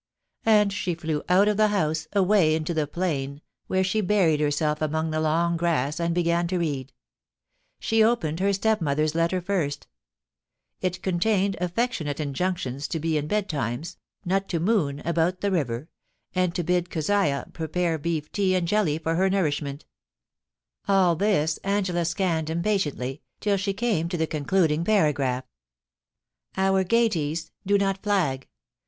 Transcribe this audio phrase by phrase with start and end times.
[0.47, 4.81] And she flew out of the house, away into the plain, where she buried herself
[4.81, 6.91] among the long grass and began to read.
[7.79, 9.85] She opened her stepmother's letter first
[10.81, 15.51] It contained afiectionale injunctions to be in betimes, not to * moon' about by the
[15.51, 15.87] river,
[16.33, 19.85] and to bid Keziah prepare beef tea and jelly for her nourishment
[20.87, 25.43] All this Angela scanned im patiently, till she came to the concluding paragraph:
[26.05, 28.47] * Our gaieties do not flag.